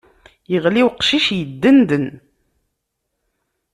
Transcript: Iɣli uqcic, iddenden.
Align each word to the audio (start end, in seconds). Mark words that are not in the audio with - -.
Iɣli 0.55 0.81
uqcic, 0.87 1.25
iddenden. 1.35 2.07